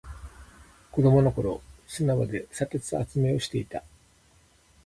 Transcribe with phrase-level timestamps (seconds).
[0.91, 3.83] 子供の頃、砂場で砂鉄集めをしていた。